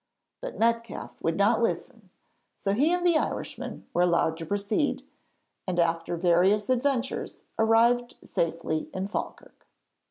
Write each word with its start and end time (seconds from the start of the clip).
But 0.41 0.57
Metcalfe 0.57 1.21
would 1.21 1.37
not 1.37 1.61
listen, 1.61 2.09
so 2.55 2.73
he 2.73 2.91
and 2.91 3.05
the 3.05 3.19
Irishman 3.19 3.85
were 3.93 4.01
allowed 4.01 4.35
to 4.37 4.47
proceed, 4.47 5.03
and 5.67 5.77
after 5.77 6.17
various 6.17 6.71
adventures 6.71 7.43
arrived 7.59 8.15
safely 8.23 8.89
in 8.95 9.07
Falkirk. 9.07 9.67